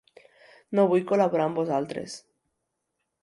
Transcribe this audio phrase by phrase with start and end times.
[0.79, 2.15] No vull col·laborar amb vosaltres.